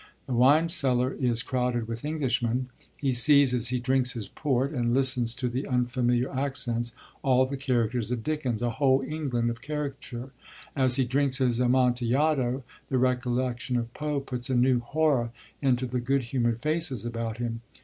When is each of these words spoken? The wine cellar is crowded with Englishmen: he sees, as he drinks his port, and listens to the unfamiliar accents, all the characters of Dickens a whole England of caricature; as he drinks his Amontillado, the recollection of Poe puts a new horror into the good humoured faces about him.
The 0.25 0.33
wine 0.33 0.67
cellar 0.67 1.13
is 1.13 1.43
crowded 1.43 1.87
with 1.87 2.03
Englishmen: 2.03 2.69
he 2.97 3.13
sees, 3.13 3.53
as 3.53 3.67
he 3.67 3.77
drinks 3.77 4.13
his 4.13 4.29
port, 4.29 4.71
and 4.71 4.95
listens 4.95 5.31
to 5.35 5.47
the 5.47 5.67
unfamiliar 5.67 6.31
accents, 6.35 6.95
all 7.21 7.45
the 7.45 7.55
characters 7.55 8.09
of 8.09 8.23
Dickens 8.23 8.63
a 8.63 8.71
whole 8.71 9.03
England 9.05 9.51
of 9.51 9.61
caricature; 9.61 10.31
as 10.75 10.95
he 10.95 11.05
drinks 11.05 11.37
his 11.37 11.59
Amontillado, 11.61 12.63
the 12.89 12.97
recollection 12.97 13.77
of 13.77 13.93
Poe 13.93 14.19
puts 14.19 14.49
a 14.49 14.55
new 14.55 14.79
horror 14.79 15.29
into 15.61 15.85
the 15.85 15.99
good 15.99 16.23
humoured 16.23 16.63
faces 16.63 17.05
about 17.05 17.37
him. 17.37 17.61